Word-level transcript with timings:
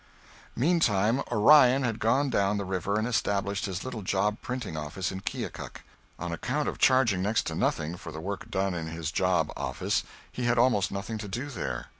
Meantime 0.55 1.21
Orion 1.31 1.83
had 1.83 1.99
gone 1.99 2.31
down 2.31 2.57
the 2.57 2.65
river 2.65 2.97
and 2.97 3.07
established 3.07 3.67
his 3.67 3.83
little 3.85 4.01
job 4.01 4.37
printing 4.41 4.75
office 4.75 5.11
in 5.11 5.21
Keokuk. 5.21 5.83
On 6.17 6.31
account 6.31 6.67
of 6.67 6.79
charging 6.79 7.21
next 7.21 7.45
to 7.45 7.53
nothing 7.53 7.95
for 7.97 8.11
the 8.11 8.19
work 8.19 8.49
done 8.49 8.73
in 8.73 8.87
his 8.87 9.11
job 9.11 9.51
office, 9.55 10.01
he 10.31 10.45
had 10.45 10.57
almost 10.57 10.91
nothing 10.91 11.19
to 11.19 11.27
do 11.27 11.49
there. 11.51 11.89